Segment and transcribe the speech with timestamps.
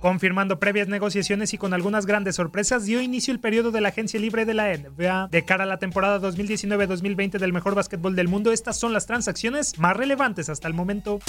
[0.00, 4.18] Confirmando previas negociaciones y con algunas grandes sorpresas, dio inicio el periodo de la agencia
[4.18, 5.28] libre de la NBA.
[5.30, 9.78] De cara a la temporada 2019-2020 del mejor básquetbol del mundo, estas son las transacciones
[9.78, 11.20] más relevantes hasta el momento.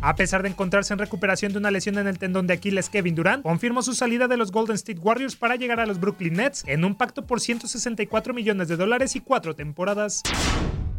[0.00, 3.14] A pesar de encontrarse en recuperación de una lesión en el tendón de Aquiles, Kevin
[3.14, 6.64] Durant confirmó su salida de los Golden State Warriors para llegar a los Brooklyn Nets
[6.66, 10.22] en un pacto por 164 millones de dólares y cuatro temporadas.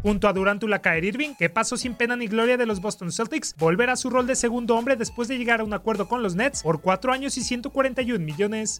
[0.01, 3.53] Junto a Durant Ulakaer Irving, que pasó sin pena ni gloria de los Boston Celtics,
[3.57, 6.35] volverá a su rol de segundo hombre después de llegar a un acuerdo con los
[6.35, 8.79] Nets por 4 años y 141 millones.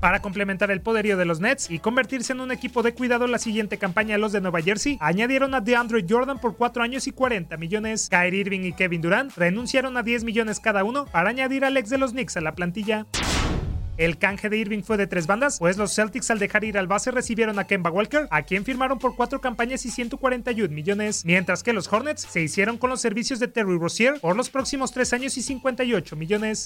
[0.00, 3.38] Para complementar el poderío de los Nets y convertirse en un equipo de cuidado la
[3.38, 7.58] siguiente campaña los de Nueva Jersey, añadieron a DeAndre Jordan por 4 años y 40
[7.58, 8.08] millones.
[8.08, 11.90] Kyrie Irving y Kevin Durant renunciaron a 10 millones cada uno para añadir al ex
[11.90, 13.06] de los Knicks a la plantilla.
[14.00, 16.86] El canje de Irving fue de tres bandas, pues los Celtics al dejar ir al
[16.86, 21.62] base recibieron a Kemba Walker, a quien firmaron por cuatro campañas y 141 millones, mientras
[21.62, 25.12] que los Hornets se hicieron con los servicios de Terry Rozier por los próximos tres
[25.12, 26.64] años y 58 millones.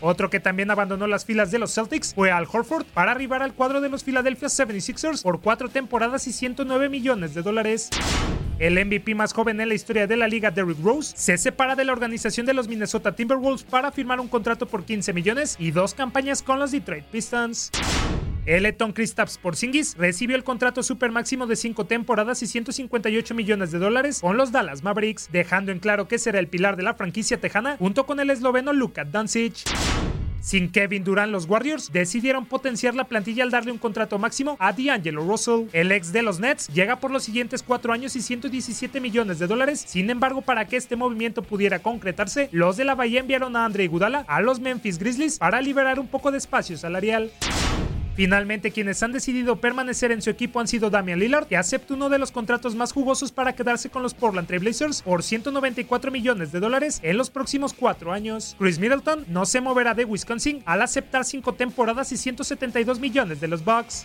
[0.00, 3.54] Otro que también abandonó las filas de los Celtics fue Al Horford para arribar al
[3.54, 7.90] cuadro de los Philadelphia 76ers por cuatro temporadas y 109 millones de dólares.
[8.60, 11.86] El MVP más joven en la historia de la liga, Derrick Rose, se separa de
[11.86, 15.94] la organización de los Minnesota Timberwolves para firmar un contrato por 15 millones y dos
[15.94, 17.70] campañas con los Detroit Pistons.
[18.44, 23.70] El Eton Kristaps Porzingis recibió el contrato super máximo de 5 temporadas y 158 millones
[23.70, 26.92] de dólares con los Dallas Mavericks, dejando en claro que será el pilar de la
[26.92, 29.64] franquicia tejana junto con el esloveno Luka Doncic.
[30.40, 34.72] Sin Kevin Durant, los Warriors decidieron potenciar la plantilla al darle un contrato máximo a
[34.72, 35.68] D'Angelo Russell.
[35.72, 39.46] El ex de los Nets llega por los siguientes cuatro años y 117 millones de
[39.46, 39.84] dólares.
[39.86, 43.84] Sin embargo, para que este movimiento pudiera concretarse, los de la Bahía enviaron a Andre
[43.84, 47.30] Iguodala a los Memphis Grizzlies para liberar un poco de espacio salarial.
[48.20, 52.10] Finalmente, quienes han decidido permanecer en su equipo han sido Damian Lillard, que acepta uno
[52.10, 56.52] de los contratos más jugosos para quedarse con los Portland Trail Blazers por 194 millones
[56.52, 58.56] de dólares en los próximos cuatro años.
[58.58, 63.48] Chris Middleton no se moverá de Wisconsin al aceptar cinco temporadas y 172 millones de
[63.48, 64.04] los Bucks.